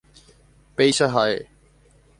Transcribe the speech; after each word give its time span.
Péicha 0.79 1.07
ha'e. 1.13 1.39